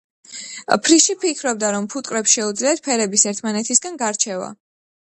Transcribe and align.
ფრიში 0.85 1.15
ფიქრობდა, 1.25 1.69
რომ 1.77 1.87
ფუტკრებს 1.95 2.35
შეუძლიათ 2.39 2.85
ფერების 2.91 3.29
ერთმანეთისგან 3.35 4.05
გარჩევა. 4.05 4.53